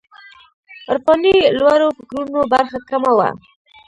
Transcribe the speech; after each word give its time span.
عرفاني 0.89 1.33
لوړو 1.59 1.87
فکرونو 1.97 2.41
برخه 2.53 2.77
کمه 2.89 3.11
وه. 3.17 3.29